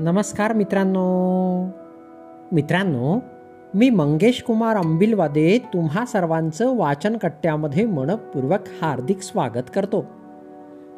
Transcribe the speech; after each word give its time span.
नमस्कार 0.00 0.52
मित्रांनो. 0.52 1.64
मित्रांनो 2.52 3.18
मी 3.74 3.90
मंगेश 3.90 4.42
कुमार 4.42 4.76
अंबिलवादे 4.76 5.58
तुम्हा 5.58 6.06
सर्वांचं 6.06 6.76
वाचनकट्ट्यामध्ये 6.76 7.86
मनपूर्वक 7.86 8.58
हार्दिक 8.82 9.20
स्वागत 9.20 9.70
करतो. 9.74 10.04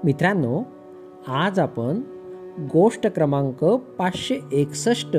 मित्रांनो 0.05 0.62
आज 1.28 1.59
आपण 1.59 2.00
गोष्ट 2.73 3.06
क्रमांक 3.06 3.64
पाचशे 3.98 4.36
एकसष्ट 4.52 5.16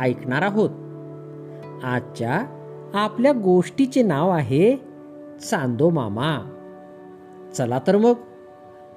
ऐकणार 0.00 0.42
आहोत. 0.42 0.70
आजच्या 1.84 2.46
आपल्या 2.94 3.32
गोष्टीचे 3.32 4.02
नाव 4.02 4.30
आहे 4.30 4.76
चांदो 5.50 5.90
मामा. 5.90 6.50
चला 7.54 7.80
तर 7.86 7.96
मग 7.96 8.14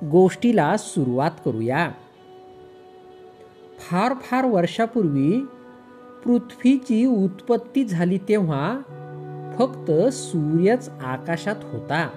गोष्टीला 0.05 0.77
सुरुवात 0.77 1.31
करूया. 1.45 1.91
फार 3.89 4.13
फार 4.21 4.45
वर्षापूर्वी 4.45 5.45
पृथ्वीची 6.25 7.05
उत्पत्ती 7.05 7.85
झाली 7.85 8.17
तेव्हा 8.17 8.79
फक्त 9.57 9.91
सूर्यच 10.13 10.89
आकाशात 10.89 11.55
होता. 11.63 12.09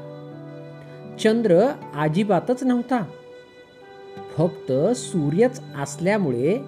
चंद्र 1.21 1.69
अजिबातच 1.95 2.65
नव्हता. 2.65 3.05
फक्त 4.37 4.73
सूर्यच 4.97 5.61
असल्यामुळे 5.83 6.59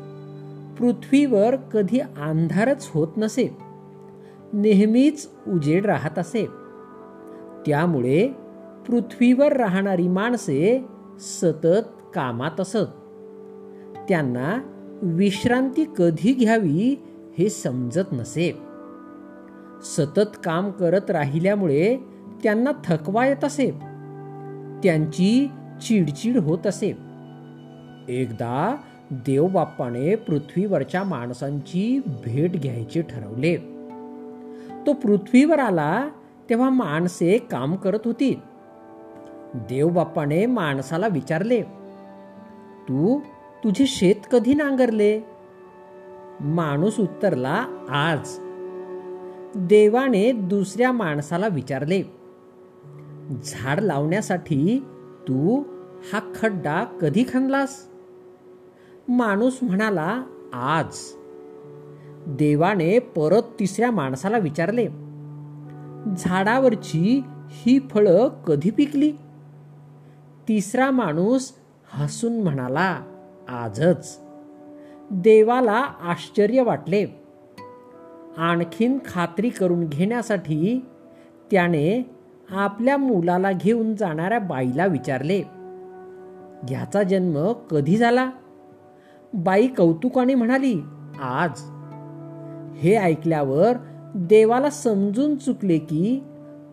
पृथ्वीवर 0.78 1.56
कधी 1.56 2.00
अंधारच 2.00 2.90
होत 2.94 3.08
नसे 3.16 3.56
नेहमीच 4.52 5.28
उजेड 5.48 5.86
राहत 5.86 6.18
असे. 6.18 6.46
त्यामुळे 7.66 8.28
पृथ्वीवर 8.86 9.52
राहणारी 9.52 10.08
माणसे 10.08 10.84
सतत 11.20 12.10
कामात 12.14 12.60
असत. 12.60 12.88
त्यांना 14.08 14.76
विश्रांती 15.02 15.84
कधी 15.98 16.32
घ्यावी 16.32 17.02
हे 17.38 17.48
समजत 17.48 18.12
नसे. 18.12 18.58
सतत 19.82 20.38
काम 20.44 20.70
करत 20.70 21.10
राहिल्यामुळे 21.10 21.96
त्यांना 22.42 22.70
थकवा 22.84 23.26
येत 23.26 23.44
असे. 23.44 23.70
त्यांची 24.82 25.50
चिडचिड 25.82 26.36
होत 26.36 26.66
असे. 26.66 26.96
एकदा 28.08 28.76
देवबाप्पाने 29.10 30.14
पृथ्वीवरच्या 30.14 31.04
माणसांची 31.04 32.00
भेट 32.06 32.52
घ्यायचे 32.52 33.02
ठरवले. 33.02 33.56
तो 34.86 34.92
पृथ्वीवर 34.92 35.58
आला 35.58 36.08
तेव्हा 36.50 36.70
माणसे 36.70 37.38
काम 37.38 37.76
करत 37.76 38.00
होती. 38.04 38.40
देवबाप्पाने 39.54 40.46
माणसाला 40.46 41.08
विचारले 41.08 41.62
तू 42.88 43.20
तुझे 43.64 43.86
शेत 43.86 44.14
कधी 44.32 44.54
नांगरले? 44.54 45.20
माणूस 46.40 47.00
उत्तरला 47.00 47.66
आज. 47.90 48.38
देवाने 49.54 50.32
दुसऱ्या 50.32 50.92
माणसाला 50.92 51.48
विचारले 51.48 52.02
झाड 53.44 53.80
लावण्यासाठी 53.80 54.84
तू 55.28 55.62
हा 56.12 56.32
खड्डा 56.40 56.84
कधी 56.84 57.24
खणलास? 57.32 57.88
माणूस 59.08 59.58
म्हणाला 59.62 60.22
आज. 60.52 60.98
देवाने 62.26 62.98
परत 62.98 63.42
तिसऱ्या 63.60 63.90
माणसाला 63.90 64.38
विचारले 64.38 64.86
झाडावरची 66.18 67.22
ही 67.50 67.78
फळं 67.78 68.28
कधी 68.28 68.70
पिकली? 68.70 69.12
तिसरा 70.48 70.90
माणूस 70.90 71.52
हसून 71.92 72.42
म्हणाला 72.42 73.09
आजच. 73.50 74.18
देवाला 75.10 75.84
आश्चर्य 76.02 76.62
वाटले. 76.62 77.06
आणखीन 78.38 78.98
खात्री 79.08 79.48
करून 79.48 79.86
घेण्यासाठी 79.86 80.86
त्याने 81.50 82.10
आपल्या 82.50 82.96
मुलाला 82.96 83.52
घेऊन 83.52 83.94
जाणाऱ्या 83.94 84.38
बाईला 84.38 84.86
विचारले 84.86 85.38
याचा 86.70 87.02
जन्म 87.02 87.52
कधी 87.52 87.96
झाला? 87.96 88.30
बाई 89.34 89.66
कौतुकाने 89.66 90.34
म्हणाली 90.34 90.82
आज. 91.22 91.50
हे 92.76 92.96
ऐकल्यावर 92.96 93.72
देवाला 94.14 94.70
समजून 94.70 95.36
चुकले 95.36 95.78
की 95.78 96.22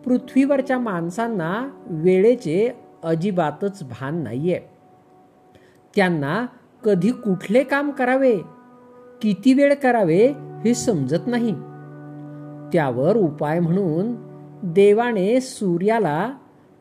पृथ्वीवरच्या 0.04 0.78
माणसांना 0.78 1.68
वेळेचे 1.86 2.70
अजिबातच 3.04 3.82
भान 3.82 4.22
नाहीये. 4.22 4.60
त्यांना 5.96 6.46
कधी 6.84 7.10
कुठले 7.10 7.62
काम 7.64 7.90
करावे 7.90 8.38
किती 9.22 9.54
वेळ 9.54 9.74
करावे 9.74 10.26
हे 10.64 10.74
समजत 10.74 11.26
नाही. 11.26 11.52
त्यावर 12.72 13.16
उपाय 13.16 13.60
म्हणून 13.60 14.14
देवाने 14.62 15.40
सूर्याला 15.40 16.32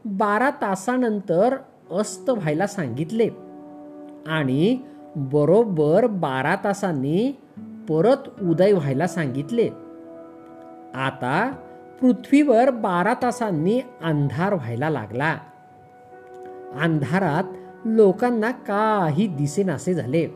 बारा 0.05 0.49
तासानंतर 0.49 1.55
अस्त 1.91 2.29
व्हायला 2.29 2.67
सांगितले 2.67 3.29
आणि 4.27 4.77
बरोबर 5.15 6.07
बारा 6.07 6.55
तासांनी 6.55 7.39
परत 7.89 8.43
उदय 8.43 8.71
व्हायला 8.71 9.07
सांगितले. 9.07 9.69
आता 10.95 11.53
पृथ्वीवर 12.01 12.69
बारा 12.69 13.13
तासांनी 13.13 13.79
अंधार 14.03 14.53
व्हायला 14.53 14.89
लागला. 14.89 15.37
अंधारात 16.81 17.43
लोकांना 17.85 18.51
काही 18.51 19.27
दिसेनासे 19.27 19.93
झाले. 19.93 20.27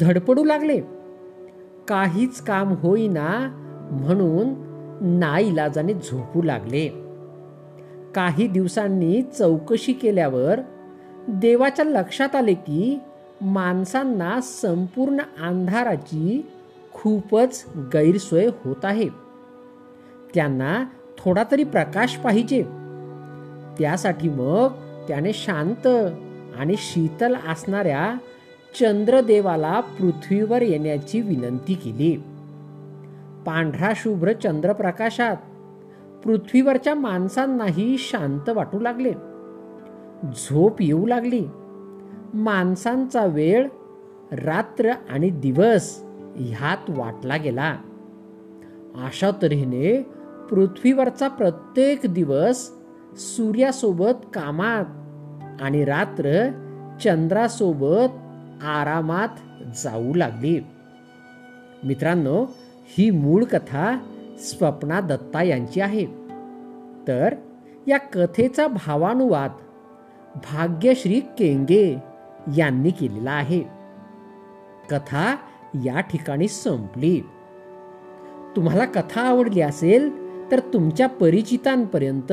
धडपडू 0.00 0.44
लागले. 0.44 0.80
काहीच 1.88 2.40
काम 2.40 2.72
होईना 2.72 3.56
म्हणून 3.90 4.54
नाईलाजाने 5.18 5.94
झोपू 5.94 6.42
लागले. 6.42 6.88
काही 8.14 8.46
दिवसांनी 8.46 9.22
चौकशी 9.22 9.92
केल्यावर 9.92 10.60
देवाच्या 11.28 11.84
लक्षात 11.84 12.36
आले 12.36 12.54
की 12.54 12.98
माणसांना 13.40 14.40
संपूर्ण 14.40 15.16
अंधाराची 15.42 16.46
खूपच 16.92 17.64
गैरसोय 17.76 18.46
होत 18.64 18.84
आहे. 18.84 19.08
त्यांना 20.34 20.84
थोडा 21.18 21.44
तरी 21.50 21.64
प्रकाश 21.64 22.16
पाहिजे. 22.16 22.62
त्यासाठी 23.78 24.28
मग 24.28 24.68
त्याने 25.08 25.32
शांत 25.32 25.88
आणि 26.60 26.74
शीतल 26.78 27.34
असणाऱ्या 27.48 28.14
चंद्रदेवाला 28.80 29.80
पृथ्वीवर 29.80 30.62
येण्याची 30.62 31.20
विनंती 31.20 31.74
केली. 31.74 32.16
पांढरा 33.46 33.92
शुभ्र 33.96 34.32
चंद्रप्रकाशात 34.32 35.36
पृथ्वीवरच्या 36.24 36.94
माणसांनाही 36.94 37.96
शांत 37.98 38.48
वाटू 38.48 38.80
लागले. 38.80 39.12
झोप 40.34 40.82
येऊ 40.82 41.06
लागली. 41.06 41.46
माणसांचा 42.34 43.24
वेळ 43.24 43.68
रात्र 44.32 44.90
आणि 44.90 45.30
दिवस 45.30 46.02
ह्यात 46.36 46.90
वाटला 46.90 47.36
गेला. 47.36 47.76
अशा 48.94 49.30
तऱ्हेने 49.42 50.02
पृथ्वीवरचा 50.50 51.28
प्रत्येक 51.28 52.00
दिवस 52.08 52.70
सूर्यासोबत 53.16 54.26
कामात 54.34 54.84
आणि 55.60 55.84
रात्र 55.84 56.50
चंद्रासोबत 57.04 58.08
आरामात 58.64 59.28
जाऊ 59.84 60.14
लागली. 60.14 60.60
मित्रांनो 61.84 62.46
ही 62.86 63.10
मूळ 63.10 63.44
कथा 63.44 63.98
स्वप्ना 64.38 65.00
दत्ता 65.00 65.42
यांची 65.42 65.80
आहे. 65.80 66.06
तर 67.08 67.34
या 67.88 67.98
कथेचा 67.98 68.66
भावानुवाद 68.66 69.50
भाग्यश्री 70.34 71.20
केंगे 71.20 72.02
यांनी 72.56 72.90
केलेला 72.90 73.30
आहे. 73.30 73.60
कथा 74.90 75.36
या 75.74 76.00
ठिकाणी 76.00 76.48
संपली. 76.48 77.20
तुम्हाला 78.56 78.84
कथा 78.84 79.20
आवडली 79.20 79.60
असेल 79.60 80.10
तर 80.50 80.58
तुमच्या 80.58 81.08
परिचितांपर्यंत 81.08 82.32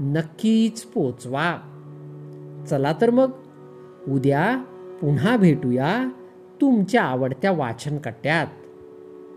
नक्कीच 0.00 0.82
पोचवा. 0.82 1.58
चला 2.70 2.92
तर 3.00 3.10
मग. 3.10 3.30
उद्या 4.08 4.64
पुन्हा 5.00 5.36
भेटूया 5.36 6.08
तुमच्या 6.60 7.02
आवडत्या 7.02 7.52
वाचन 7.52 7.98
कट्ट्यात 7.98 8.46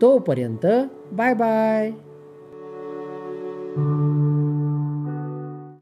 तोपर्यंत 0.01 0.65
बाय 1.11 1.33
बाय. 1.33 1.91